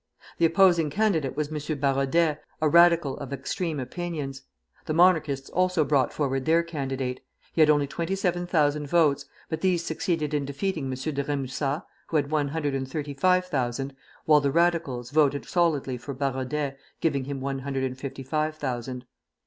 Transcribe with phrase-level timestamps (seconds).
[0.39, 1.77] The opposing candidate was M.
[1.79, 4.41] Barodet, a Radical of extreme opinions.
[4.87, 7.23] The Monarchists also brought forward their candidate.
[7.53, 10.89] He had only twenty seven thousand votes; but these succeeded in defeating M.
[10.95, 13.95] de Rémusat, who had one hundred and thirty five thousand,
[14.25, 19.05] while the Radicals voted solidly for Barodet, giving him one hundred and fifty five thousand.